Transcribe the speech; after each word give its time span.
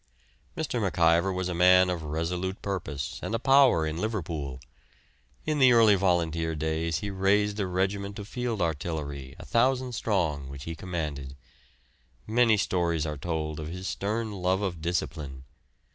Mr. 0.57 0.81
MacIver 0.81 1.31
was 1.31 1.47
a 1.47 1.53
man 1.53 1.87
of 1.87 2.01
resolute 2.01 2.59
purpose, 2.63 3.19
and 3.21 3.35
a 3.35 3.37
power 3.37 3.85
in 3.85 3.97
Liverpool; 3.99 4.59
in 5.45 5.59
the 5.59 5.73
early 5.73 5.93
volunteer 5.93 6.55
days 6.55 7.01
he 7.01 7.11
raised 7.11 7.59
a 7.59 7.67
regiment 7.67 8.17
of 8.17 8.27
field 8.27 8.63
artillery, 8.63 9.35
1,000 9.37 9.93
strong, 9.93 10.49
which 10.49 10.63
he 10.63 10.73
commanded. 10.73 11.35
Many 12.25 12.57
stories 12.57 13.05
are 13.05 13.15
told 13.15 13.59
of 13.59 13.67
his 13.67 13.87
stern 13.87 14.31
love 14.31 14.63
of 14.63 14.81
discipline. 14.81 15.43